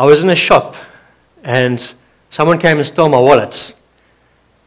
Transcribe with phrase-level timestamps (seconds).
[0.00, 0.76] I was in a shop
[1.44, 1.94] and
[2.30, 3.74] someone came and stole my wallet.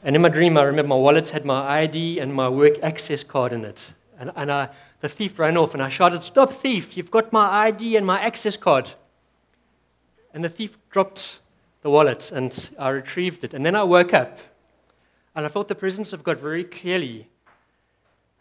[0.04, 3.24] And in my dream, I remember my wallet had my ID and my work access
[3.24, 3.96] card in it.
[4.20, 4.70] And, and I,
[5.00, 8.22] the thief ran off and I shouted, Stop, thief, you've got my ID and my
[8.22, 8.92] access card.
[10.36, 11.40] And the thief dropped
[11.82, 13.56] the wallet and I retrieved it.
[13.56, 14.38] And then I woke up
[15.34, 17.28] and I felt the presence of God very clearly.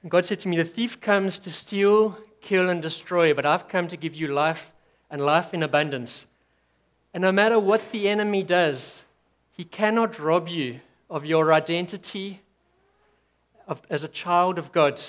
[0.03, 3.67] And God said to me, The thief comes to steal, kill, and destroy, but I've
[3.67, 4.73] come to give you life
[5.11, 6.27] and life in abundance.
[7.15, 9.05] And no matter what the enemy does,
[9.51, 10.81] he cannot rob you
[11.11, 12.41] of your identity
[13.69, 15.01] of, as a child of God,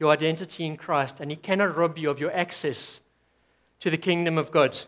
[0.00, 3.00] your identity in Christ, and he cannot rob you of your access
[3.80, 4.78] to the kingdom of God.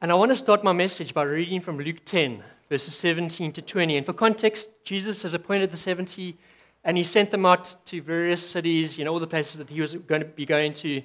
[0.00, 3.62] And I want to start my message by reading from Luke 10, verses 17 to
[3.62, 3.96] 20.
[3.96, 6.36] And for context, Jesus has appointed the 70
[6.84, 9.80] and he sent them out to various cities, you know, all the places that he
[9.80, 11.02] was going to be going to.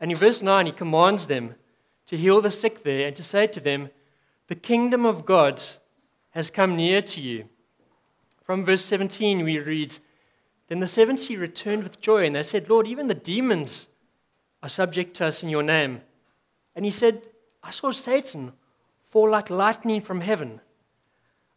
[0.00, 1.54] And in verse 9, he commands them
[2.06, 3.90] to heal the sick there and to say to them,
[4.48, 5.62] The kingdom of God
[6.30, 7.48] has come near to you.
[8.44, 9.98] From verse 17, we read,
[10.68, 13.88] Then the 70 returned with joy, and they said, Lord, even the demons
[14.62, 16.00] are subject to us in your name.
[16.74, 17.22] And he said,
[17.62, 18.52] I saw Satan
[19.02, 20.60] fall like lightning from heaven.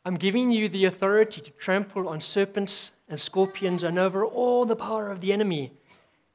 [0.05, 4.75] I'm giving you the authority to trample on serpents and scorpions and over all the
[4.75, 5.73] power of the enemy,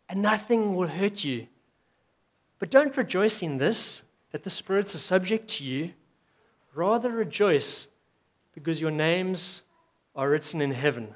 [0.08, 1.48] and nothing will hurt you.
[2.58, 4.02] But don't rejoice in this,
[4.32, 5.92] that the spirits are subject to you.
[6.74, 7.86] Rather rejoice
[8.54, 9.62] because your names
[10.16, 11.14] are written in heaven.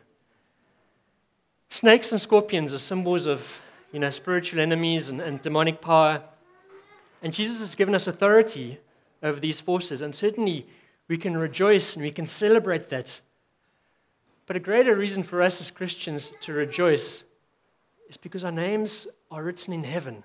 [1.71, 3.61] Snakes and scorpions are symbols of
[3.93, 6.23] you know, spiritual enemies and, and demonic power.
[7.23, 8.79] And Jesus has given us authority
[9.23, 10.67] over these forces, and certainly
[11.09, 13.21] we can rejoice and we can celebrate that.
[14.47, 17.25] But a greater reason for us as Christians to rejoice
[18.09, 20.23] is because our names are written in heaven.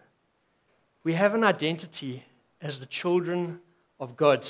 [1.04, 2.24] We have an identity
[2.62, 3.60] as the children
[4.00, 4.48] of God.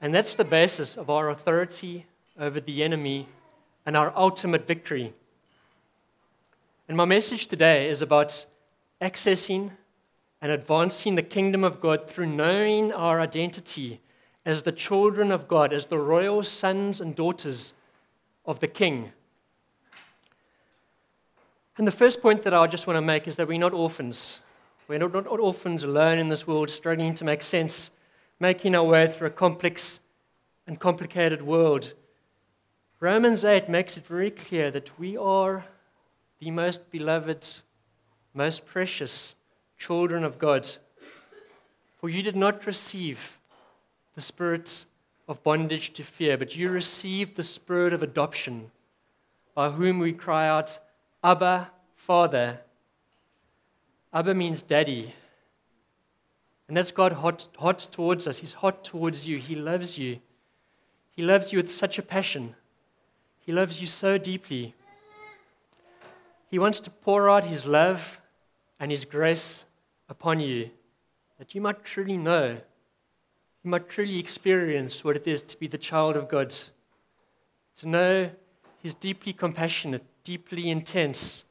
[0.00, 2.06] And that's the basis of our authority
[2.38, 3.28] over the enemy
[3.86, 5.12] and our ultimate victory.
[6.88, 8.46] And my message today is about
[9.00, 9.70] accessing
[10.40, 14.00] and advancing the kingdom of God through knowing our identity
[14.44, 17.72] as the children of God, as the royal sons and daughters
[18.44, 19.10] of the King.
[21.78, 24.40] And the first point that I just want to make is that we're not orphans.
[24.86, 27.90] We're not, not orphans alone in this world, struggling to make sense,
[28.38, 30.00] making our way through a complex
[30.66, 31.94] and complicated world.
[33.00, 35.64] Romans 8 makes it very clear that we are
[36.38, 37.46] the most beloved,
[38.34, 39.34] most precious
[39.78, 40.68] children of God.
[41.98, 43.38] For you did not receive
[44.14, 44.84] the spirit
[45.28, 48.70] of bondage to fear, but you received the spirit of adoption,
[49.54, 50.78] by whom we cry out,
[51.22, 52.60] Abba, Father.
[54.14, 55.12] Abba means daddy.
[56.68, 58.38] And that's God hot, hot towards us.
[58.38, 59.38] He's hot towards you.
[59.38, 60.18] He loves you.
[61.10, 62.54] He loves you with such a passion.
[63.40, 64.74] He loves you so deeply.
[66.50, 68.20] He wants to pour out His love
[68.80, 69.66] and His grace
[70.08, 70.70] upon you
[71.38, 72.58] that you might truly know
[73.64, 76.54] you might truly experience what it is to be the child of God,
[77.76, 78.30] to know
[78.82, 81.44] His deeply compassionate, deeply intense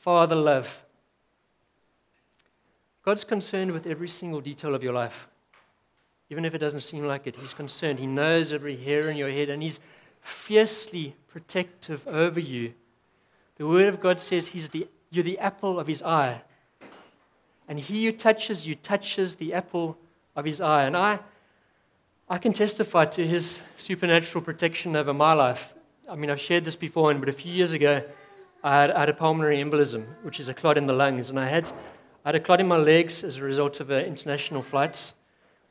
[0.00, 0.83] Father love.
[3.04, 5.28] God's concerned with every single detail of your life.
[6.30, 7.98] Even if it doesn't seem like it, He's concerned.
[7.98, 9.80] He knows every hair in your head, and He's
[10.20, 12.72] fiercely protective over you.
[13.56, 16.40] The Word of God says he's the, you're the apple of His eye.
[17.68, 19.98] And He who touches you touches the apple
[20.36, 20.84] of his eye.
[20.84, 21.18] And I,
[22.28, 25.74] I can testify to his supernatural protection over my life.
[26.08, 28.02] I mean, I've shared this before, but a few years ago,
[28.62, 31.38] I had, I had, a pulmonary embolism, which is a clot in the lungs, and
[31.38, 31.70] I had,
[32.24, 35.12] I had a clot in my legs as a result of an international flight,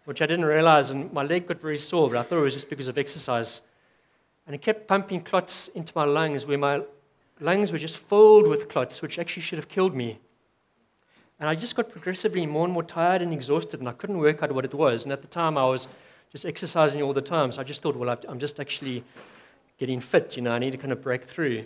[0.05, 2.53] which I didn't realize, and my leg got very sore, but I thought it was
[2.53, 3.61] just because of exercise.
[4.45, 6.83] And it kept pumping clots into my lungs, where my
[7.39, 10.19] lungs were just filled with clots, which actually should have killed me.
[11.39, 14.43] And I just got progressively more and more tired and exhausted, and I couldn't work
[14.43, 15.05] out what it was.
[15.05, 15.87] And at the time, I was
[16.31, 17.51] just exercising all the time.
[17.51, 19.03] So I just thought, well, I'm just actually
[19.79, 20.35] getting fit.
[20.35, 21.65] You know, I need to kind of break through.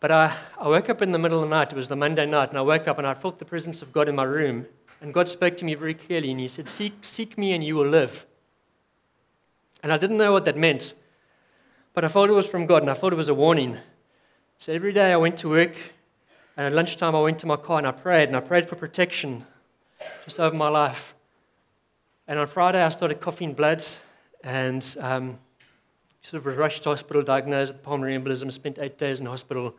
[0.00, 1.72] But I, I woke up in the middle of the night.
[1.72, 3.92] It was the Monday night, and I woke up and I felt the presence of
[3.92, 4.66] God in my room.
[5.00, 7.76] And God spoke to me very clearly, and He said, Seek, seek me and you
[7.76, 8.26] will live.
[9.82, 10.94] And I didn't know what that meant,
[11.94, 13.78] but I thought it was from God, and I thought it was a warning.
[14.58, 15.74] So every day I went to work,
[16.56, 18.74] and at lunchtime, I went to my car and I prayed, and I prayed for
[18.74, 19.44] protection
[20.24, 21.14] just over my life.
[22.26, 23.84] And on Friday, I started coughing blood
[24.42, 25.38] and um,
[26.22, 29.74] sort of rushed to hospital, diagnosed with pulmonary embolism, spent eight days in hospital.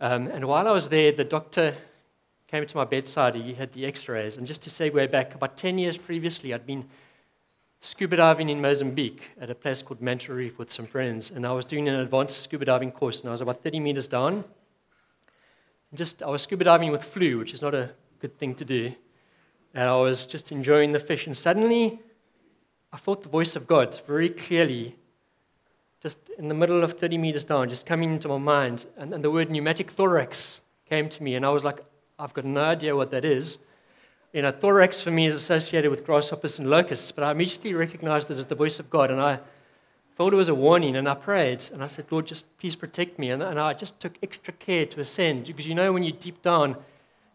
[0.00, 1.74] Um, and while I was there, the doctor
[2.48, 3.34] came to my bedside.
[3.34, 4.36] He had the x rays.
[4.36, 6.86] And just to segue back, about 10 years previously, I'd been
[7.80, 11.30] scuba diving in Mozambique at a place called Manta Reef with some friends.
[11.30, 14.06] And I was doing an advanced scuba diving course, and I was about 30 meters
[14.08, 14.34] down.
[14.34, 17.90] And just, I was scuba diving with flu, which is not a
[18.20, 18.92] good thing to do.
[19.74, 21.26] And I was just enjoying the fish.
[21.26, 22.00] And suddenly,
[22.92, 24.96] I felt the voice of God very clearly,
[26.06, 28.86] just in the middle of 30 meters down, just coming into my mind.
[28.96, 31.34] And, and the word pneumatic thorax came to me.
[31.34, 31.80] And I was like,
[32.16, 33.58] I've got no idea what that is.
[34.32, 38.30] You know, thorax for me is associated with grasshoppers and locusts, but I immediately recognized
[38.30, 39.40] it as the voice of God, and I
[40.16, 43.18] felt it was a warning, and I prayed, and I said, Lord, just please protect
[43.18, 43.30] me.
[43.30, 46.40] And, and I just took extra care to ascend, because you know when you deep
[46.40, 46.76] down,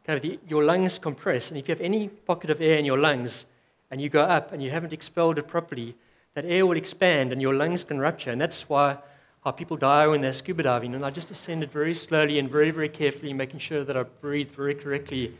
[0.07, 2.85] kind of the, your lungs compress, and if you have any pocket of air in
[2.85, 3.47] your lungs,
[3.89, 5.93] and you go up and you haven't expelled it properly,
[6.33, 8.97] that air will expand and your lungs can rupture, and that's why
[9.43, 10.93] how people die when they're scuba diving.
[10.93, 14.55] And I just ascended very slowly and very, very carefully, making sure that I breathed
[14.55, 15.33] very correctly.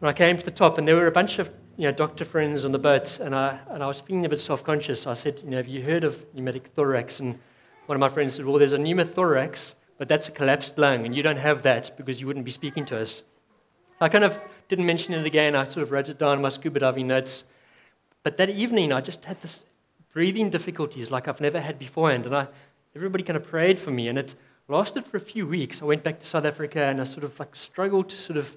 [0.00, 2.26] And I came to the top, and there were a bunch of you know, doctor
[2.26, 5.06] friends on the boat, and I, and I was feeling a bit self conscious.
[5.06, 7.20] I said, you know, Have you heard of pneumatic thorax?
[7.20, 7.38] And
[7.86, 11.16] one of my friends said, Well, there's a pneumothorax, but that's a collapsed lung, and
[11.16, 13.22] you don't have that because you wouldn't be speaking to us.
[13.98, 14.38] I kind of
[14.68, 15.56] didn't mention it again.
[15.56, 17.44] I sort of wrote it down in my scuba diving notes.
[18.22, 19.64] But that evening, I just had this
[20.12, 22.26] breathing difficulties like I've never had beforehand.
[22.26, 22.48] And I
[22.94, 24.34] everybody kind of prayed for me, and it
[24.68, 25.82] lasted for a few weeks.
[25.82, 28.56] I went back to South Africa, and I sort of like struggled to sort of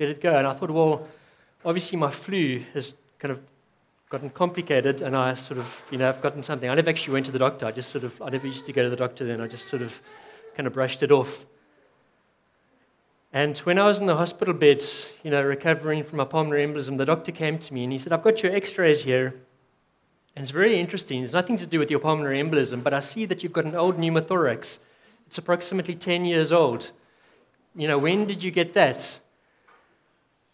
[0.00, 0.36] let it go.
[0.36, 1.06] And I thought, well,
[1.64, 3.40] obviously my flu has kind of
[4.10, 6.68] gotten complicated, and I sort of, you know, I've gotten something.
[6.68, 7.66] I never actually went to the doctor.
[7.66, 9.40] I just sort of, I never used to go to the doctor then.
[9.40, 10.00] I just sort of
[10.56, 11.44] kind of brushed it off.
[13.32, 14.84] And when I was in the hospital bed,
[15.24, 18.12] you know, recovering from a pulmonary embolism, the doctor came to me and he said,
[18.12, 19.34] I've got your x rays here.
[20.36, 21.22] And it's very interesting.
[21.22, 23.76] It's nothing to do with your pulmonary embolism, but I see that you've got an
[23.76, 24.78] old pneumothorax.
[25.26, 26.90] It's approximately 10 years old.
[27.76, 29.20] You know, when did you get that?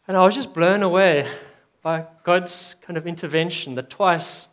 [0.07, 1.31] And I was just blown away
[1.83, 4.49] by God's kind of intervention that twice,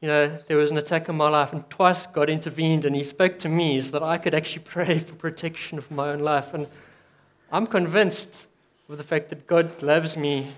[0.00, 3.04] you know, there was an attack on my life, and twice God intervened and He
[3.04, 6.54] spoke to me so that I could actually pray for protection of my own life.
[6.54, 6.66] And
[7.52, 8.48] I'm convinced
[8.88, 10.52] of the fact that God loves me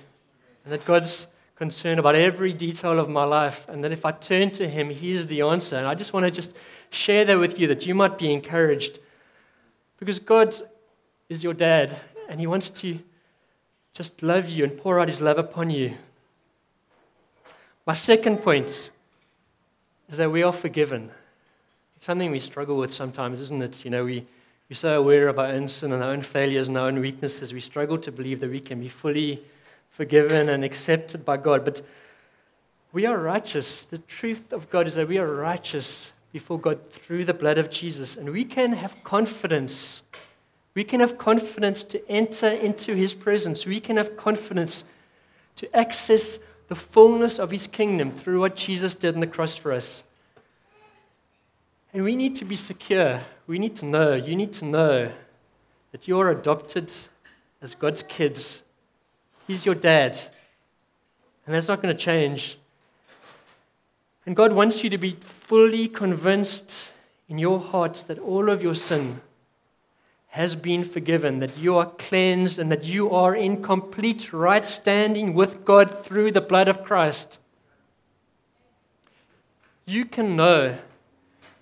[0.65, 1.29] and that God's
[1.65, 5.25] concerned about every detail of my life, and that if I turn to Him, He's
[5.25, 5.77] the answer.
[5.77, 6.55] And I just want to just
[6.91, 8.99] share that with you that you might be encouraged.
[9.99, 10.55] Because God
[11.31, 11.97] is your dad,
[12.29, 12.99] and He wants to
[13.95, 15.95] just love you and pour out His love upon you.
[17.87, 18.91] My second point
[20.11, 21.11] is that we are forgiven.
[21.97, 23.87] It's something we struggle with sometimes, isn't it?
[23.87, 24.27] You know, we,
[24.69, 27.55] we're so aware of our own sin and our own failures and our own weaknesses,
[27.55, 29.43] we struggle to believe that we can be fully
[29.95, 31.65] forgiven and accepted by God.
[31.65, 31.81] But
[32.93, 33.85] we are righteous.
[33.85, 37.71] The truth of God is that we are righteous before God through the blood of
[37.71, 38.17] Jesus.
[38.17, 40.03] And we can have confidence.
[40.75, 43.67] We can have confidence to enter into his presence.
[43.67, 44.85] We can have confidence
[45.57, 49.73] to access the fullness of his kingdom through what Jesus did on the cross for
[49.73, 50.03] us.
[51.93, 53.23] And we need to be secure.
[53.47, 55.13] We need to know, you need to know
[55.93, 56.93] that you're adopted
[57.63, 58.64] as God's kids
[59.47, 60.19] He's your dad.
[61.47, 62.59] And that's not going to change.
[64.27, 66.93] And God wants you to be fully convinced
[67.29, 69.21] in your heart that all of your sin
[70.29, 75.33] has been forgiven, that you are cleansed, and that you are in complete right standing
[75.35, 77.39] with God through the blood of Christ.
[79.87, 80.79] You can know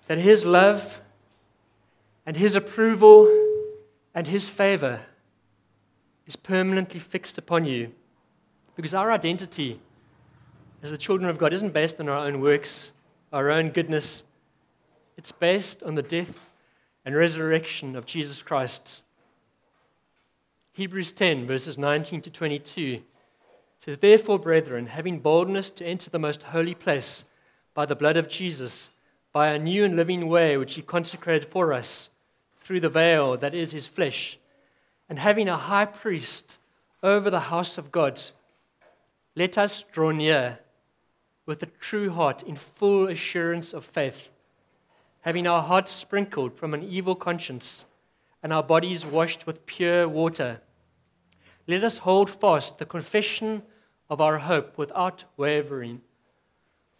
[0.07, 1.01] that His love
[2.25, 3.27] and His approval
[4.15, 5.01] and His favor
[6.25, 7.91] is permanently fixed upon you.
[8.75, 9.79] Because our identity
[10.83, 12.91] as the children of God isn't based on our own works,
[13.31, 14.23] our own goodness.
[15.17, 16.51] It's based on the death
[17.05, 19.01] and resurrection of Jesus Christ.
[20.73, 23.01] Hebrews 10, verses 19 to 22
[23.79, 27.25] says, Therefore, brethren, having boldness to enter the most holy place
[27.73, 28.89] by the blood of Jesus,
[29.31, 32.09] by a new and living way which he consecrated for us,
[32.61, 34.37] through the veil that is his flesh
[35.13, 36.57] and having a high priest
[37.03, 38.19] over the house of God,
[39.35, 40.57] let us draw near
[41.45, 44.29] with a true heart in full assurance of faith,
[45.21, 47.85] having our hearts sprinkled from an evil conscience
[48.41, 50.59] and our bodies washed with pure water.
[51.67, 53.61] Let us hold fast the confession
[54.09, 56.01] of our hope without wavering.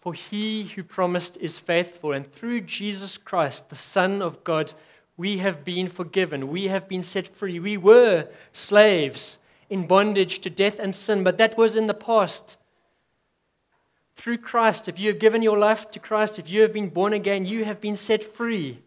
[0.02, 4.72] For he who promised is faithful, and through Jesus Christ, the Son of God,
[5.18, 6.48] we have been forgiven.
[6.48, 7.60] We have been set free.
[7.60, 9.40] We were slaves
[9.70, 12.58] in bondage to death and sin, but that was in the past.
[14.16, 17.14] Through Christ, if you have given your life to Christ, if you have been born
[17.14, 18.80] again, you have been set free.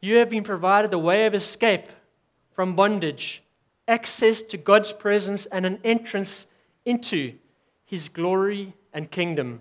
[0.00, 1.86] You have been provided a way of escape
[2.52, 3.42] from bondage
[3.86, 6.46] access to God's presence and an entrance
[6.84, 7.34] into
[7.84, 9.60] his glory and kingdom.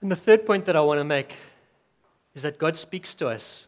[0.00, 1.34] And the third point that I want to make
[2.36, 3.66] is that God speaks to us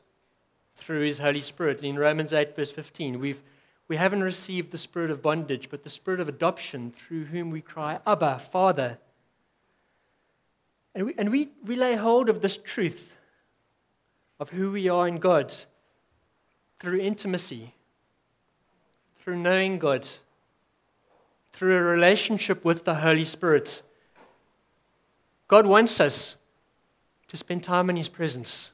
[0.77, 1.83] through his Holy Spirit.
[1.83, 3.43] In Romans 8, verse 15, we've,
[3.89, 7.63] we haven't received the spirit of bondage, but the spirit of adoption through whom we
[7.63, 8.99] cry, Abba, Father.
[10.95, 13.17] And we, and we, we lay hold of this truth
[14.39, 15.53] of who we are in God
[16.79, 17.73] through intimacy,
[19.23, 20.07] through knowing God,
[21.55, 23.81] through a relationship with the Holy Spirit.
[25.49, 26.37] God wants us
[27.29, 28.73] to spend time in His presence,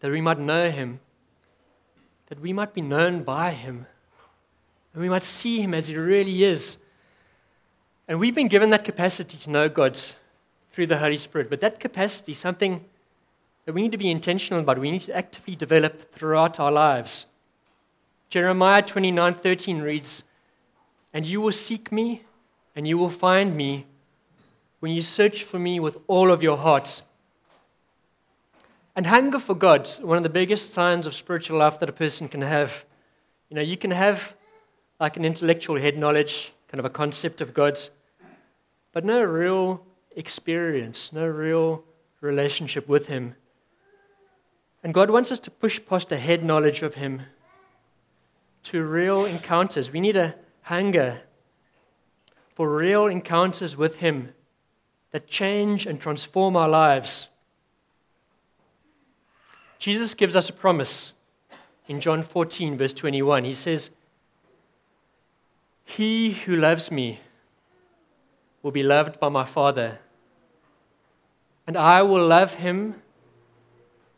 [0.00, 1.00] that we might know Him,
[2.26, 3.86] that we might be known by Him,
[4.92, 6.78] and we might see Him as He really is.
[8.08, 9.98] And we've been given that capacity to know God
[10.72, 12.84] through the Holy Spirit, but that capacity is something
[13.64, 14.78] that we need to be intentional about.
[14.78, 17.26] We need to actively develop throughout our lives.
[18.30, 20.24] Jeremiah 29:13 reads,
[21.12, 22.22] "And you will seek me,
[22.74, 23.86] and you will find me
[24.80, 27.02] when you search for me with all of your heart."
[28.96, 32.28] And hunger for God, one of the biggest signs of spiritual life that a person
[32.28, 32.86] can have.
[33.50, 34.34] You know, you can have
[34.98, 37.78] like an intellectual head knowledge, kind of a concept of God,
[38.92, 39.84] but no real
[40.16, 41.84] experience, no real
[42.22, 43.34] relationship with Him.
[44.82, 47.20] And God wants us to push past a head knowledge of Him
[48.62, 49.92] to real encounters.
[49.92, 51.20] We need a hunger
[52.54, 54.32] for real encounters with Him
[55.10, 57.28] that change and transform our lives.
[59.78, 61.12] Jesus gives us a promise
[61.88, 63.44] in John 14, verse 21.
[63.44, 63.90] He says,
[65.84, 67.20] He who loves me
[68.62, 69.98] will be loved by my Father,
[71.66, 72.96] and I will love him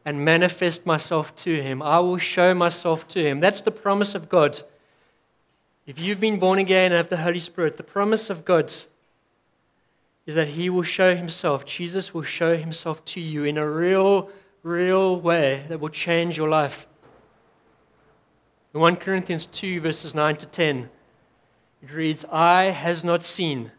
[0.04, 1.82] and manifest myself to him.
[1.82, 3.40] I will show myself to him.
[3.40, 4.60] That's the promise of God.
[5.86, 8.72] If you've been born again and have the Holy Spirit, the promise of God
[10.26, 11.64] is that he will show himself.
[11.64, 14.30] Jesus will show himself to you in a real,
[14.68, 16.86] real way that will change your life.
[18.74, 20.90] In 1 Corinthians 2, verses 9 to 10,
[21.82, 23.72] it reads, Eye has not seen,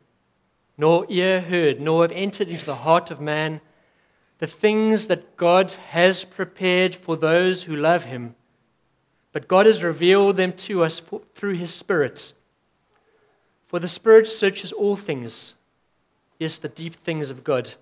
[0.77, 3.61] nor ear heard, nor have entered into the heart of man
[4.39, 8.35] the things that God has prepared for those who love Him.
[9.31, 12.33] But God has revealed them to us for, through His Spirit.
[13.67, 15.53] For the Spirit searches all things,
[16.39, 17.73] yes, the deep things of God.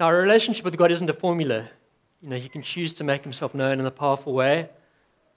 [0.00, 1.68] Now, a relationship with God isn't a formula.
[2.20, 4.68] You know, He can choose to make Himself known in a powerful way,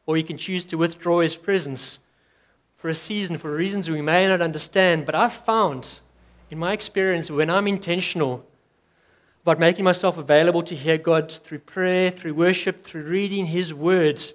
[0.08, 2.00] or He can choose to withdraw His presence
[2.78, 5.06] for a season for reasons we may not understand.
[5.06, 6.00] But I've found,
[6.50, 8.44] in my experience, when I'm intentional
[9.44, 14.34] about making myself available to hear God through prayer, through worship, through reading His words,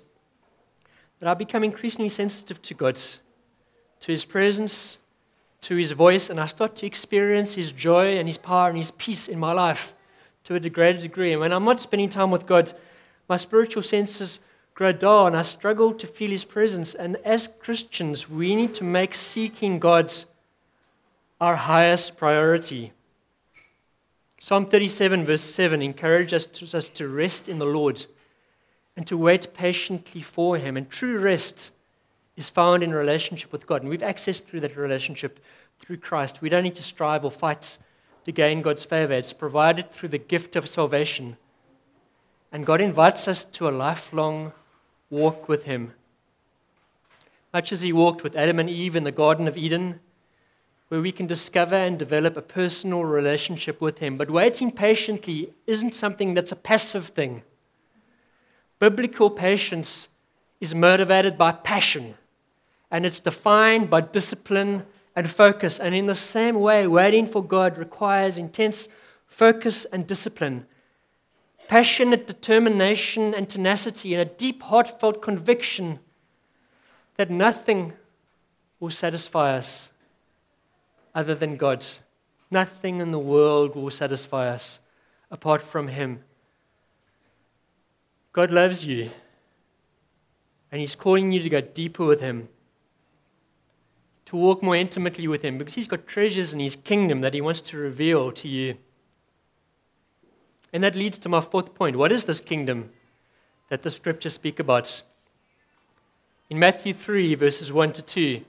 [1.19, 4.99] that I become increasingly sensitive to God, to His presence,
[5.63, 8.93] to His voice, and I start to experience His joy and His power and His
[8.93, 9.95] peace in my life
[10.45, 11.33] to a greater degree.
[11.33, 12.73] And when I'm not spending time with God,
[13.29, 14.41] my spiritual senses
[14.75, 16.95] grow dull and I struggle to feel His presence.
[16.95, 20.13] And as Christians, we need to make seeking God
[21.41, 22.93] our highest priority.
[24.41, 28.05] Psalm 37, verse 7, encourages us, us to rest in the Lord
[28.97, 30.77] and to wait patiently for Him.
[30.77, 31.73] And true rest
[32.37, 33.83] is found in relationship with God.
[33.83, 35.39] And we've access through that relationship
[35.81, 36.43] through Christ.
[36.43, 37.79] We don't need to strive or fight
[38.25, 41.37] to gain God's favor, it's provided through the gift of salvation.
[42.53, 44.53] And God invites us to a lifelong
[45.11, 45.95] walk with Him.
[47.53, 50.01] Much as He walked with Adam and Eve in the Garden of Eden,
[50.89, 54.19] where we can discover and develop a personal relationship with Him.
[54.19, 57.43] But waiting patiently isn't something that's a passive thing.
[58.79, 60.09] Biblical patience
[60.61, 62.15] is motivated by passion,
[62.91, 65.79] and it's defined by discipline and focus.
[65.79, 68.89] And in the same way, waiting for God requires intense
[69.27, 70.67] focus and discipline,
[71.69, 75.99] passionate determination and tenacity, and a deep, heartfelt conviction
[77.17, 77.93] that nothing
[78.81, 79.89] will satisfy us
[81.15, 81.85] other than God.
[82.51, 84.81] Nothing in the world will satisfy us
[85.31, 86.23] apart from Him.
[88.33, 89.11] God loves you,
[90.71, 92.49] and He's calling you to go deeper with Him,
[94.33, 97.43] to walk more intimately with Him, because He's got treasures in His kingdom that He
[97.43, 98.75] wants to reveal to you.
[100.73, 101.97] And that leads to my fourth point.
[101.97, 102.89] What is this kingdom
[103.69, 105.03] that the scriptures speak about?
[106.49, 108.43] In Matthew 3, verses 1 to 2,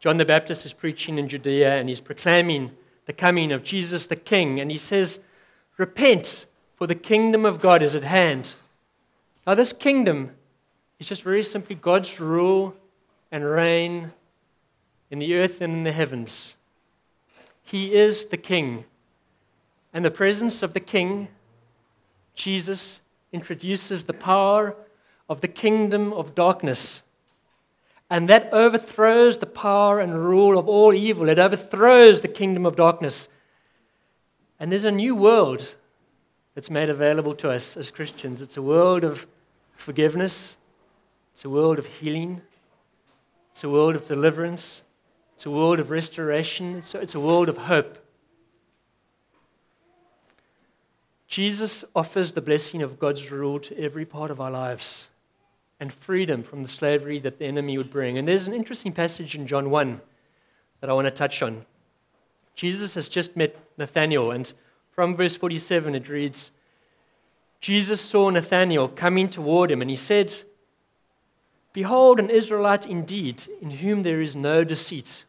[0.00, 2.70] John the Baptist is preaching in Judea and he's proclaiming
[3.06, 4.60] the coming of Jesus the King.
[4.60, 5.18] And he says,
[5.78, 6.44] Repent,
[6.76, 8.54] for the kingdom of God is at hand.
[9.46, 10.32] Now, this kingdom
[10.98, 12.76] is just very simply God's rule
[13.30, 14.12] and reign
[15.12, 16.54] in the earth and in the heavens.
[17.62, 18.84] He is the King.
[19.92, 21.28] And the presence of the King,
[22.34, 23.00] Jesus,
[23.30, 24.74] introduces the power
[25.28, 27.02] of the kingdom of darkness.
[28.08, 31.28] And that overthrows the power and rule of all evil.
[31.28, 33.28] It overthrows the kingdom of darkness.
[34.58, 35.76] And there's a new world
[36.54, 38.40] that's made available to us as Christians.
[38.40, 39.26] It's a world of
[39.76, 40.56] forgiveness,
[41.34, 42.40] it's a world of healing,
[43.50, 44.82] it's a world of deliverance,
[45.42, 47.98] it's a world of restoration, it's a, it's a world of hope.
[51.26, 55.08] Jesus offers the blessing of God's rule to every part of our lives
[55.80, 58.18] and freedom from the slavery that the enemy would bring.
[58.18, 60.00] And there's an interesting passage in John 1
[60.80, 61.66] that I want to touch on.
[62.54, 64.52] Jesus has just met Nathanael, and
[64.92, 66.52] from verse 47 it reads
[67.60, 70.32] Jesus saw Nathanael coming toward him, and he said,
[71.72, 75.24] Behold, an Israelite indeed, in whom there is no deceit.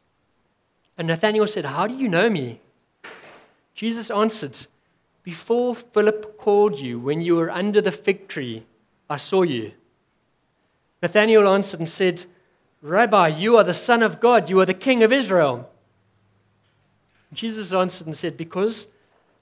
[0.97, 2.59] And Nathanael said, How do you know me?
[3.73, 4.67] Jesus answered,
[5.23, 8.63] Before Philip called you, when you were under the fig tree,
[9.09, 9.71] I saw you.
[11.01, 12.25] Nathanael answered and said,
[12.81, 15.69] Rabbi, you are the Son of God, you are the King of Israel.
[17.33, 18.87] Jesus answered and said, Because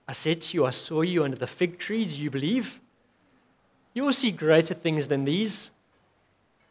[0.07, 2.79] I said to you, I saw you under the fig tree, do you believe?
[3.93, 5.71] You will see greater things than these.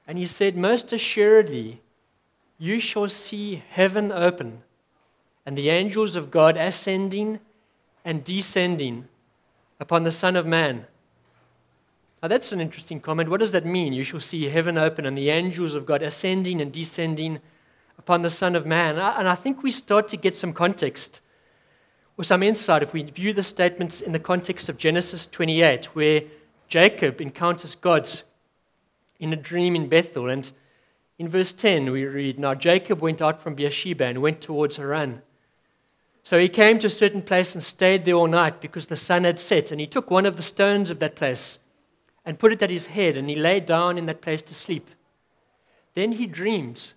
[0.06, 1.82] And he said, Most assuredly,
[2.58, 4.62] you shall see heaven open
[5.46, 7.40] and the angels of God ascending
[8.04, 9.06] and descending
[9.78, 10.86] upon the Son of Man.
[12.22, 13.30] Now, that's an interesting comment.
[13.30, 13.94] What does that mean?
[13.94, 17.40] You shall see heaven open and the angels of God ascending and descending
[17.98, 18.98] upon the Son of Man.
[18.98, 21.22] And I think we start to get some context
[22.18, 26.22] or some insight if we view the statements in the context of Genesis 28, where
[26.68, 28.08] Jacob encounters God
[29.18, 30.28] in a dream in Bethel.
[30.28, 30.50] And
[31.18, 35.22] in verse 10, we read Now Jacob went out from Beersheba and went towards Haran.
[36.22, 39.24] So he came to a certain place and stayed there all night because the sun
[39.24, 39.70] had set.
[39.70, 41.58] And he took one of the stones of that place
[42.24, 44.90] and put it at his head, and he lay down in that place to sleep.
[45.94, 46.92] Then he dreamed,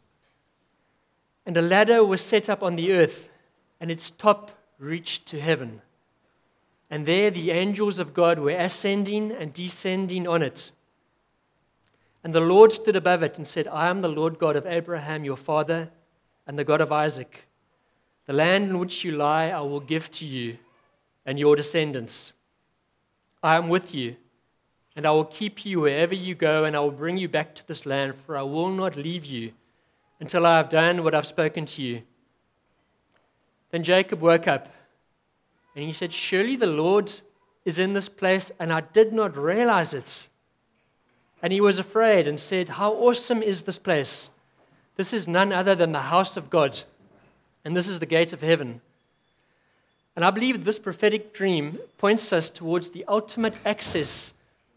[1.45, 3.31] and a ladder was set up on the earth,
[3.79, 5.81] and its top reached to heaven.
[6.89, 10.71] And there the angels of God were ascending and descending on it.
[12.23, 15.25] And the Lord stood above it and said, I am the Lord God of Abraham,
[15.25, 15.89] your father,
[16.45, 17.47] and the God of Isaac.
[18.25, 20.57] The land in which you lie, I will give to you
[21.25, 22.33] and your descendants.
[23.41, 24.15] I am with you
[24.95, 27.67] and I will keep you wherever you go, and I will bring you back to
[27.67, 29.51] this land, for I will not leave you
[30.19, 32.03] until I have done what I've spoken to you.
[33.71, 34.69] Then Jacob woke up,
[35.75, 37.12] and he said, Surely the Lord
[37.65, 40.29] is in this place, and I did not realize it.
[41.41, 44.29] And he was afraid and said, How awesome is this place!
[44.95, 46.79] This is none other than the house of God,
[47.65, 48.82] and this is the gate of heaven.
[50.15, 54.34] And I believe this prophetic dream points us towards the ultimate access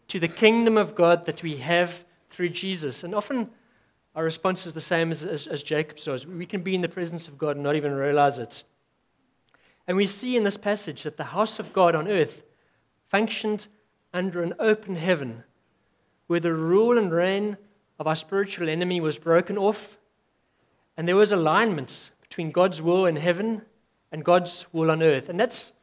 [0.07, 3.03] to the kingdom of God that we have through Jesus.
[3.03, 3.49] And often
[4.15, 6.25] our response is the same as, as, as Jacob's was.
[6.25, 8.63] We can be in the presence of God and not even realize it.
[9.87, 12.41] And we see in this passage that the house of God on earth
[13.09, 13.67] functioned
[14.13, 15.43] under an open heaven
[16.27, 17.57] where the rule and reign
[17.99, 19.97] of our spiritual enemy was broken off,
[20.97, 23.63] and there was alignment between God's will in heaven
[24.11, 25.27] and God's will on earth.
[25.29, 25.73] And that's,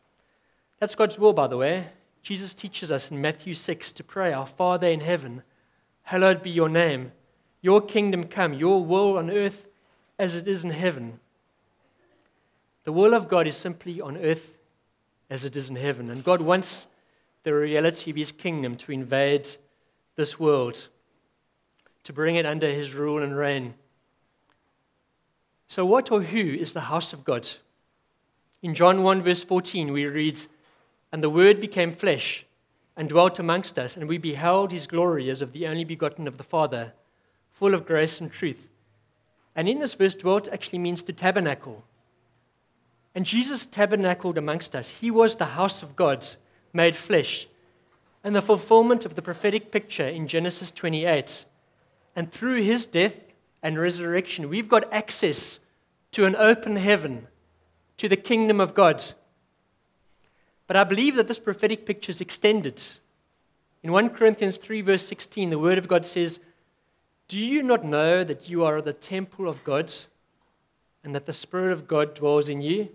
[0.79, 1.88] that's God's will, by the way.
[2.23, 5.43] Jesus teaches us in Matthew 6 to pray, Our Father in heaven,
[6.03, 7.11] hallowed be your name.
[7.61, 9.67] Your kingdom come, your will on earth
[10.17, 11.19] as it is in heaven.
[12.85, 14.61] The will of God is simply on earth
[15.31, 16.09] as it is in heaven.
[16.09, 16.87] And God wants
[17.43, 19.49] the reality of his kingdom to invade
[20.14, 20.88] this world,
[22.05, 23.75] to bring it under his rule and reign.
[25.75, 27.49] So, what or who is the house of God?
[28.63, 30.39] In John 1, verse 14, we read,
[31.11, 32.47] and the Word became flesh
[32.97, 36.37] and dwelt amongst us, and we beheld his glory as of the only begotten of
[36.37, 36.93] the Father,
[37.55, 38.71] full of grace and truth.
[39.57, 41.83] And in this verse, dwelt actually means to tabernacle.
[43.17, 44.89] And Jesus tabernacled amongst us.
[44.89, 46.25] He was the house of God
[46.73, 47.49] made flesh,
[48.23, 51.45] and the fulfillment of the prophetic picture in Genesis 28.
[52.15, 53.25] And through his death
[53.61, 55.59] and resurrection, we've got access
[56.14, 57.27] to an open heaven,
[57.96, 59.05] to the kingdom of God.
[60.66, 62.83] But I believe that this prophetic picture is extended.
[63.83, 66.40] In 1 Corinthians 3, verse 16, the Word of God says,
[67.29, 69.92] Do you not know that you are the temple of God
[71.03, 72.88] and that the Spirit of God dwells in you?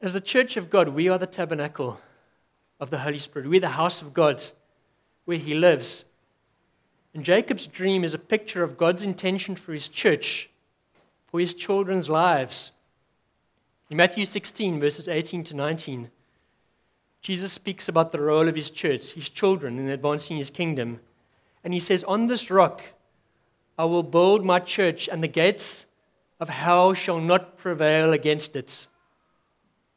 [0.00, 2.00] As the church of God, we are the tabernacle
[2.80, 3.48] of the Holy Spirit.
[3.48, 4.42] We're the house of God
[5.24, 6.04] where He lives.
[7.14, 10.48] And Jacob's dream is a picture of God's intention for his church,
[11.32, 12.72] for his children's lives.
[13.90, 16.10] In Matthew 16, verses 18 to 19,
[17.22, 21.00] Jesus speaks about the role of his church, his children, in advancing his kingdom.
[21.64, 22.82] And he says, On this rock
[23.78, 25.86] I will build my church, and the gates
[26.38, 28.86] of hell shall not prevail against it.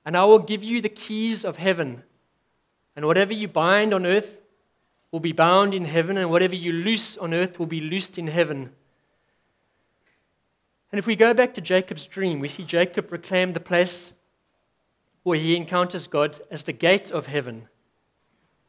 [0.06, 2.04] And I will give you the keys of heaven.
[2.96, 4.40] And whatever you bind on earth
[5.12, 8.28] will be bound in heaven, and whatever you loose on earth will be loosed in
[8.28, 8.72] heaven.
[10.96, 14.14] And if we go back to Jacob's dream, we see Jacob reclaim the place
[15.24, 17.68] where he encounters God as the gate of heaven.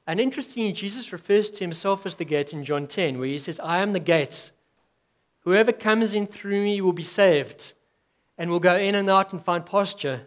[0.09, 3.61] And interestingly, Jesus refers to himself as the gate in John 10, where he says,
[3.61, 4.51] I am the gate.
[5.43, 7.75] Whoever comes in through me will be saved
[8.37, 10.23] and will go in and out and find pasture.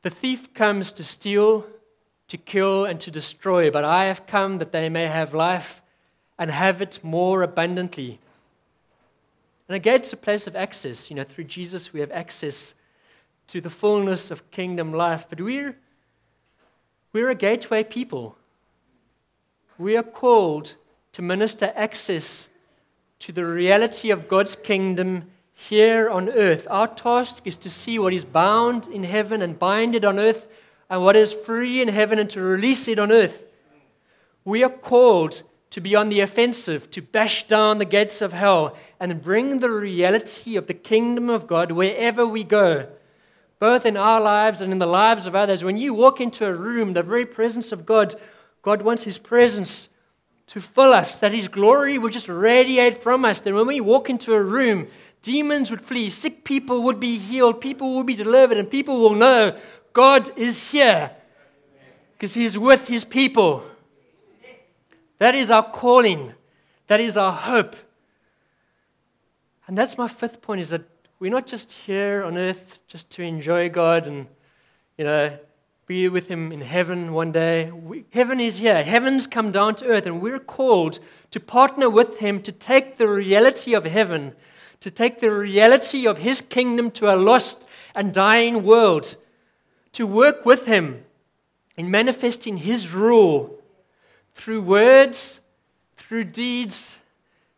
[0.00, 1.66] The thief comes to steal,
[2.28, 5.82] to kill, and to destroy, but I have come that they may have life
[6.38, 8.20] and have it more abundantly.
[9.72, 11.08] And a gate's a place of access.
[11.08, 12.74] You know, through Jesus we have access
[13.46, 15.24] to the fullness of kingdom life.
[15.30, 15.74] But we're,
[17.14, 18.36] we're a gateway people.
[19.78, 20.74] We are called
[21.12, 22.50] to minister access
[23.20, 26.66] to the reality of God's kingdom here on earth.
[26.68, 30.48] Our task is to see what is bound in heaven and bind it on earth,
[30.90, 33.48] and what is free in heaven and to release it on earth.
[34.44, 38.76] We are called to be on the offensive, to bash down the gates of hell,
[39.00, 42.86] and bring the reality of the kingdom of God wherever we go,
[43.58, 45.64] both in our lives and in the lives of others.
[45.64, 48.14] When you walk into a room, the very presence of God,
[48.60, 49.88] God wants His presence
[50.48, 53.40] to fill us, that His glory would just radiate from us.
[53.40, 54.88] That when we walk into a room,
[55.22, 59.14] demons would flee, sick people would be healed, people would be delivered, and people will
[59.14, 59.58] know
[59.94, 61.12] God is here
[62.12, 63.64] because He's with His people.
[65.22, 66.34] That is our calling.
[66.88, 67.76] That is our hope.
[69.68, 70.82] And that's my fifth point is that
[71.20, 74.26] we're not just here on earth just to enjoy God and,
[74.98, 75.38] you know,
[75.86, 77.70] be with Him in heaven one day.
[77.70, 78.82] We, heaven is here.
[78.82, 80.98] Heaven's come down to earth, and we're called
[81.30, 84.32] to partner with Him to take the reality of heaven,
[84.80, 89.16] to take the reality of His kingdom to a lost and dying world,
[89.92, 91.04] to work with Him
[91.76, 93.61] in manifesting His rule
[94.34, 95.40] through words,
[95.96, 96.98] through deeds,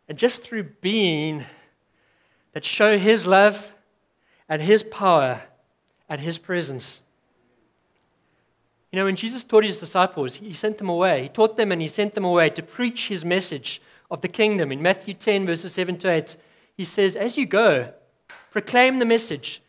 [0.07, 1.45] and just through being
[2.53, 3.73] that show His love
[4.47, 5.41] and His power
[6.07, 7.01] and His presence.
[8.91, 11.23] You know, when Jesus taught His disciples, He sent them away.
[11.23, 14.71] He taught them and He sent them away to preach His message of the kingdom.
[14.71, 16.37] In Matthew 10, verses 7 to 8,
[16.77, 17.91] He says, As you go,
[18.51, 19.61] proclaim the message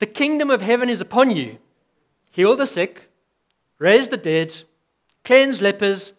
[0.00, 1.58] the kingdom of heaven is upon you.
[2.32, 3.10] Heal the sick,
[3.78, 4.52] raise the dead,
[5.24, 6.12] cleanse lepers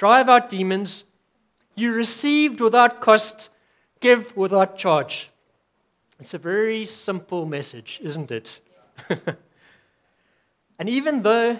[0.00, 1.04] drive out demons.
[1.74, 3.50] You received without cost,
[4.00, 5.30] give without charge.
[6.18, 8.60] It's a very simple message, isn't it?
[10.78, 11.58] and even though you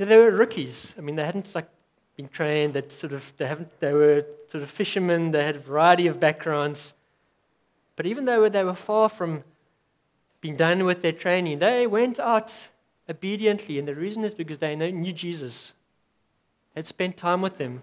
[0.00, 1.68] know, they were rookies, I mean, they hadn't like
[2.16, 2.82] been trained.
[2.88, 3.78] Sort of they haven't.
[3.78, 5.30] They were sort of fishermen.
[5.30, 6.94] They had a variety of backgrounds.
[7.94, 9.44] But even though they were far from
[10.40, 12.70] being done with their training, they went out
[13.08, 15.72] obediently, and the reason is because they knew Jesus
[16.76, 17.82] had spent time with him,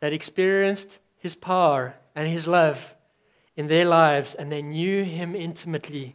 [0.00, 2.94] that experienced his power and his love
[3.56, 6.14] in their lives, and they knew him intimately.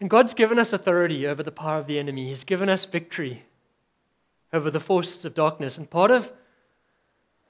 [0.00, 2.26] And God's given us authority over the power of the enemy.
[2.28, 3.44] He's given us victory
[4.52, 5.78] over the forces of darkness.
[5.78, 6.32] And part of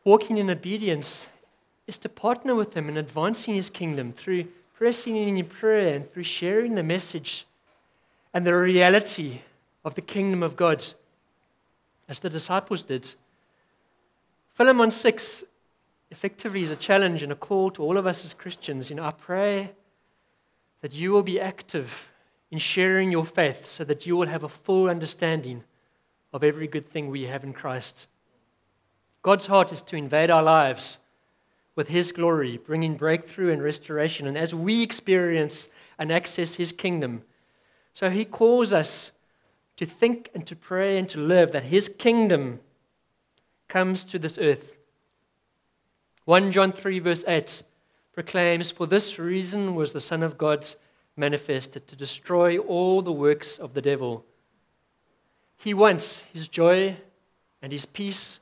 [0.05, 1.29] walking in obedience
[1.87, 6.13] is to partner with Him in advancing His kingdom through pressing in in prayer and
[6.13, 7.47] through sharing the message
[8.33, 9.41] and the reality
[9.85, 10.85] of the kingdom of God
[12.09, 13.13] as the disciples did.
[14.55, 15.45] Philemon 6
[16.11, 18.89] effectively is a challenge and a call to all of us as Christians.
[18.89, 19.73] You know, I pray
[20.81, 22.13] that you will be active
[22.51, 25.65] in sharing your faith so that you will have a full understanding
[26.33, 28.07] of every good thing we have in Christ.
[29.23, 30.99] God's heart is to invade our lives
[31.77, 34.27] with His glory, bringing breakthrough and restoration.
[34.27, 37.23] And as we experience and access His kingdom,
[37.93, 39.11] so He calls us
[39.77, 42.61] to think and to pray and to live that his kingdom
[43.69, 44.77] comes to this earth.
[46.27, 47.63] 1 John 3, verse 8
[48.13, 50.65] proclaims, For this reason was the Son of God
[51.17, 54.25] manifested, to destroy all the works of the devil.
[55.57, 56.97] He wants his joy
[57.63, 58.41] and his peace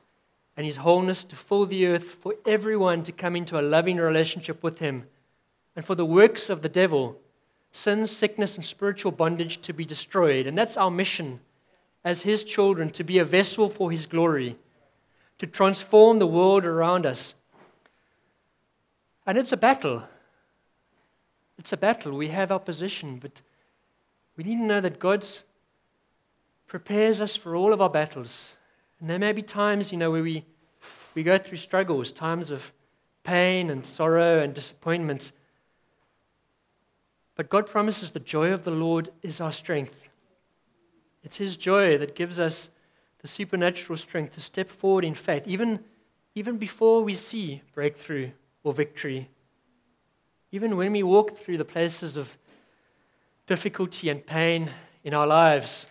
[0.55, 4.61] and his wholeness to fill the earth for everyone to come into a loving relationship
[4.61, 5.07] with him,
[5.75, 7.19] and for the works of the devil
[7.73, 10.47] sin, sickness, and spiritual bondage to be destroyed.
[10.47, 11.41] And that's our mission
[12.05, 14.55] as His children to be a vessel for His glory,
[15.39, 17.33] to transform the world around us.
[19.25, 20.03] And it's a battle.
[21.57, 22.13] It's a battle.
[22.13, 23.41] We have opposition, but
[24.37, 25.25] we need to know that God
[26.67, 28.55] prepares us for all of our battles.
[28.99, 30.45] And there may be times, you know, where we,
[31.15, 32.71] we go through struggles, times of
[33.23, 35.31] pain and sorrow and disappointments.
[37.35, 40.09] But God promises the joy of the Lord is our strength.
[41.23, 42.69] It's His joy that gives us
[43.19, 45.79] the supernatural strength to step forward in faith, even,
[46.35, 48.29] even before we see breakthrough
[48.63, 49.29] or victory.
[50.51, 52.37] Even when we walk through the places of
[53.47, 54.69] difficulty and pain
[55.03, 55.87] in our lives.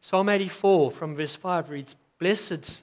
[0.00, 2.82] Psalm 84 from verse 5 reads Blessed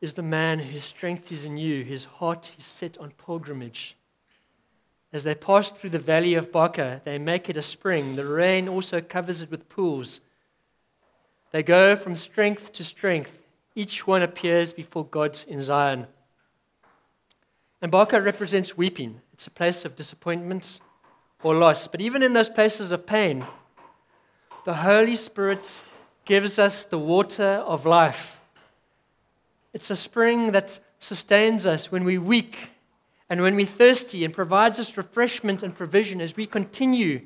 [0.00, 3.96] is the man whose strength is in you, his heart is set on pilgrimage.
[5.16, 8.16] As they pass through the valley of Baca, they make it a spring.
[8.16, 10.20] The rain also covers it with pools.
[11.52, 13.38] They go from strength to strength.
[13.74, 16.06] Each one appears before God in Zion.
[17.80, 19.22] And Baca represents weeping.
[19.32, 20.80] It's a place of disappointments
[21.42, 21.88] or loss.
[21.88, 23.42] But even in those places of pain,
[24.66, 25.82] the Holy Spirit
[26.26, 28.38] gives us the water of life.
[29.72, 32.72] It's a spring that sustains us when we're weak
[33.28, 37.22] and when we're thirsty and provides us refreshment and provision as we continue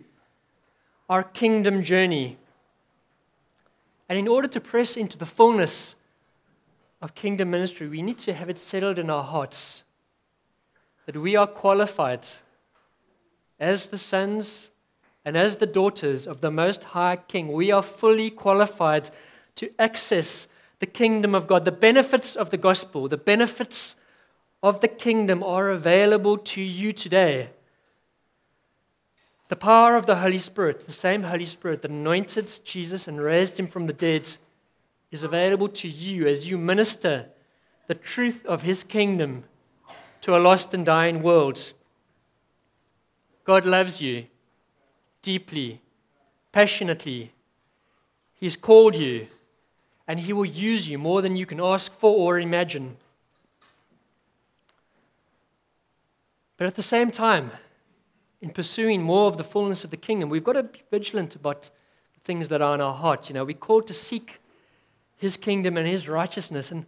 [1.09, 2.39] our kingdom journey.
[4.09, 5.97] And in order to press into the fullness
[7.03, 9.85] of kingdom ministry, we need to have it settled in our hearts
[11.07, 12.27] that we are qualified
[13.59, 14.71] as the sons
[15.25, 17.53] and as the daughters of the Most High King.
[17.53, 19.11] We are fully qualified
[19.57, 20.47] to access
[20.79, 21.65] the kingdom of God.
[21.65, 23.97] The benefits of the gospel, the benefits
[24.63, 27.51] of the kingdom are available to you today.
[29.49, 33.59] The power of the Holy Spirit, the same Holy Spirit that anointed Jesus and raised
[33.59, 34.29] him from the dead,
[35.11, 37.27] is available to you as you minister
[37.89, 39.45] the truth of his kingdom
[40.21, 41.73] to a lost and dying world.
[43.45, 44.27] God loves you
[45.23, 45.81] deeply,
[46.53, 47.33] passionately.
[48.35, 49.27] He's called you,
[50.07, 52.97] and He will use you more than you can ask for or imagine.
[56.61, 57.53] But at the same time,
[58.43, 61.63] in pursuing more of the fullness of the kingdom, we've got to be vigilant about
[61.63, 63.31] the things that are in our heart.
[63.31, 64.41] You know, we're called to seek
[65.17, 66.85] His kingdom and His righteousness, and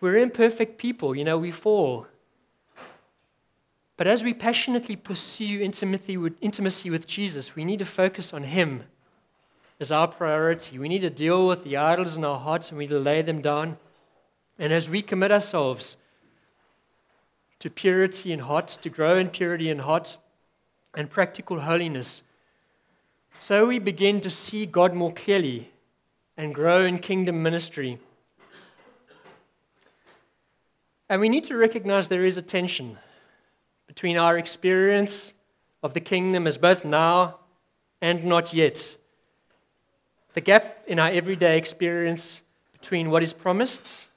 [0.00, 1.14] we're imperfect people.
[1.14, 2.08] You know, we fall.
[3.96, 8.42] But as we passionately pursue intimacy with, intimacy with Jesus, we need to focus on
[8.42, 8.82] Him
[9.78, 10.76] as our priority.
[10.80, 13.22] We need to deal with the idols in our hearts and we need to lay
[13.22, 13.76] them down.
[14.58, 15.98] And as we commit ourselves
[17.58, 20.16] to purity in heart, to grow in purity in heart
[20.94, 22.22] and practical holiness,
[23.40, 25.70] so we begin to see God more clearly
[26.36, 27.98] and grow in kingdom ministry.
[31.08, 32.98] And we need to recognize there is a tension
[33.86, 35.32] between our experience
[35.82, 37.38] of the kingdom as both now
[38.02, 38.98] and not yet.
[40.34, 42.42] The gap in our everyday experience
[42.72, 44.08] between what is promised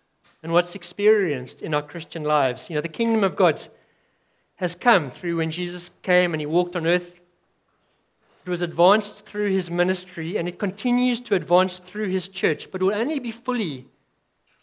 [0.44, 2.70] and what's experienced in our Christian lives.
[2.70, 3.62] You know, the kingdom of God
[4.56, 7.20] has come through when Jesus came and he walked on earth.
[8.46, 12.82] It was advanced through his ministry and it continues to advance through his church, but
[12.82, 13.88] will only be fully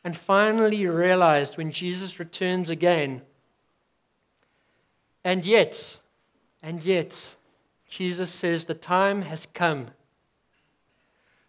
[0.05, 3.23] and finally realized when Jesus returns again
[5.25, 5.99] and yet,
[6.63, 7.37] and yet,
[7.89, 9.89] Jesus says the time has come.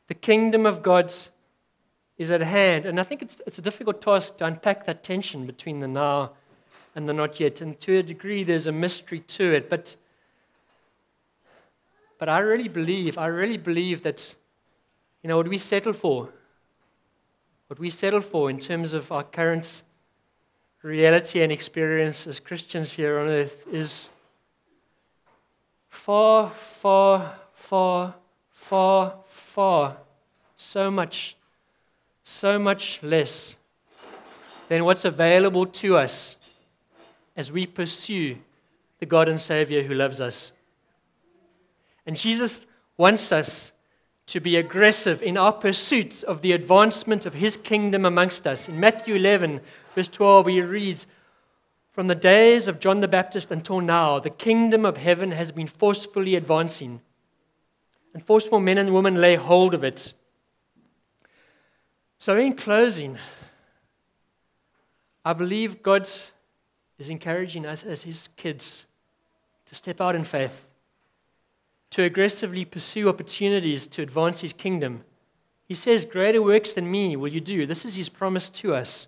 [0.08, 1.14] The kingdom of God
[2.20, 2.86] is at hand.
[2.86, 6.34] And I think it's, it's a difficult task to unpack that tension between the now
[6.94, 7.62] and the not yet.
[7.62, 9.70] And to a degree, there's a mystery to it.
[9.70, 9.96] But,
[12.20, 14.36] but I really believe, I really believe that,
[15.24, 16.30] you know, what we settle for,
[17.68, 19.84] what we settle for in terms of our current
[20.84, 24.12] reality and experience as Christians here on earth is
[25.88, 28.16] far, far, far,
[28.50, 29.98] far, far,
[30.58, 31.38] so much,
[32.30, 33.56] so much less
[34.68, 36.36] than what's available to us
[37.36, 38.38] as we pursue
[39.00, 40.52] the God and Savior who loves us.
[42.06, 43.72] And Jesus wants us
[44.28, 48.70] to be aggressive in our pursuits of the advancement of His kingdom amongst us.
[48.70, 49.60] In Matthew 11,
[49.96, 51.08] verse 12, he reads,
[51.94, 55.68] From the days of John the Baptist until now, the kingdom of heaven has been
[55.68, 57.02] forcefully advancing,
[58.14, 60.14] and forceful men and women lay hold of it.
[62.20, 63.18] So, in closing,
[65.24, 66.08] I believe God
[66.98, 68.86] is encouraging us as His kids
[69.68, 70.68] to step out in faith,
[71.92, 75.06] to aggressively pursue opportunities to advance His kingdom.
[75.66, 77.66] He says, Greater works than me will you do.
[77.66, 79.08] This is His promise to us.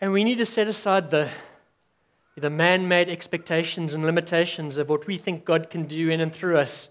[0.00, 1.28] And we need to set aside the,
[2.36, 6.32] the man made expectations and limitations of what we think God can do in and
[6.32, 6.88] through us.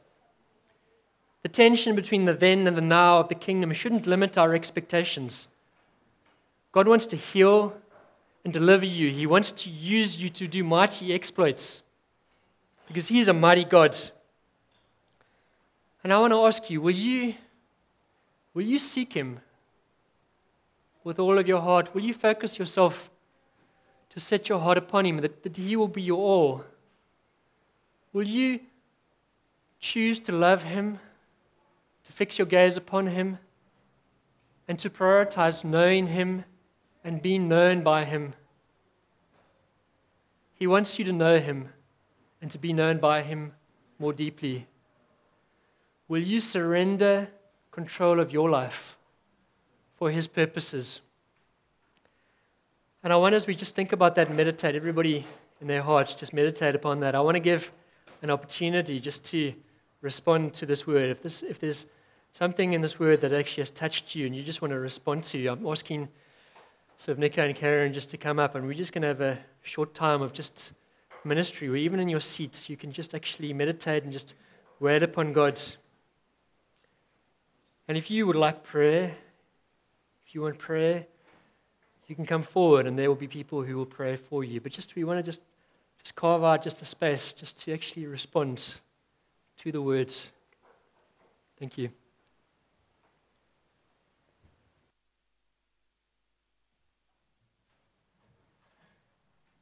[1.48, 5.48] The tension between the then and the now of the kingdom shouldn't limit our expectations.
[6.74, 7.74] God wants to heal
[8.44, 11.84] and deliver you, He wants to use you to do mighty exploits
[12.86, 13.98] because He is a mighty God.
[16.04, 17.36] And I want to ask you will you,
[18.54, 19.40] will you seek Him
[21.06, 21.96] with all of your heart?
[21.96, 23.10] Will you focus yourself
[24.10, 26.66] to set your heart upon Him, that, that He will be your all?
[28.12, 28.60] Will you
[29.80, 31.00] choose to love Him,
[32.18, 33.38] fix your gaze upon Him,
[34.68, 36.44] and to prioritize knowing Him
[37.04, 38.34] and being known by Him?
[40.56, 41.70] He wants you to know Him
[42.42, 43.54] and to be known by Him
[44.00, 44.66] more deeply.
[46.08, 47.28] Will you surrender
[47.70, 48.98] control of your life
[49.94, 51.02] for His purposes?
[53.04, 55.24] And I want, as we just think about that and meditate, everybody
[55.62, 57.14] in their hearts just meditate upon that.
[57.14, 57.72] I want to give
[58.24, 59.54] an opportunity just to
[60.02, 61.12] respond to this word.
[61.12, 61.86] If, this, if there's
[62.38, 65.24] something in this word that actually has touched you and you just want to respond
[65.24, 66.08] to, I'm asking
[66.96, 69.22] sort of Nico and Karen just to come up, and we're just going to have
[69.22, 70.74] a short time of just
[71.24, 74.36] ministry where even in your seats you can just actually meditate and just
[74.80, 75.78] wait upon God's.
[77.88, 79.16] And if you would like prayer,
[80.28, 81.08] if you want prayer,
[82.08, 84.62] you can come forward and there will be people who will pray for you.
[84.62, 85.42] But just we want to just
[86.04, 88.78] just carve out just a space just to actually respond
[89.58, 90.30] to the words.
[91.60, 91.90] Thank you.